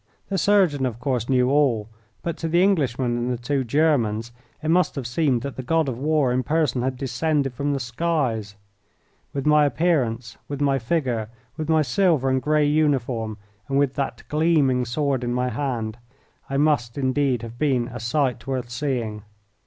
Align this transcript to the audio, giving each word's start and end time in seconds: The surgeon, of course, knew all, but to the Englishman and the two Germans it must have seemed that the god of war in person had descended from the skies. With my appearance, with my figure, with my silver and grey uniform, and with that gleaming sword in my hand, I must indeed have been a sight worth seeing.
The 0.29 0.39
surgeon, 0.39 0.87
of 0.87 0.99
course, 0.99 1.29
knew 1.29 1.51
all, 1.51 1.87
but 2.23 2.35
to 2.37 2.47
the 2.47 2.63
Englishman 2.63 3.15
and 3.19 3.31
the 3.31 3.37
two 3.37 3.63
Germans 3.63 4.31
it 4.63 4.69
must 4.69 4.95
have 4.95 5.05
seemed 5.05 5.43
that 5.43 5.57
the 5.57 5.61
god 5.61 5.87
of 5.87 5.99
war 5.99 6.31
in 6.31 6.41
person 6.41 6.81
had 6.81 6.97
descended 6.97 7.53
from 7.53 7.71
the 7.73 7.79
skies. 7.79 8.55
With 9.31 9.45
my 9.45 9.63
appearance, 9.63 10.37
with 10.47 10.59
my 10.59 10.79
figure, 10.79 11.29
with 11.55 11.69
my 11.69 11.83
silver 11.83 12.31
and 12.31 12.41
grey 12.41 12.65
uniform, 12.65 13.37
and 13.67 13.77
with 13.77 13.93
that 13.93 14.23
gleaming 14.27 14.85
sword 14.85 15.23
in 15.23 15.35
my 15.35 15.49
hand, 15.49 15.99
I 16.49 16.57
must 16.57 16.97
indeed 16.97 17.43
have 17.43 17.59
been 17.59 17.87
a 17.89 17.99
sight 17.99 18.47
worth 18.47 18.71
seeing. 18.71 19.21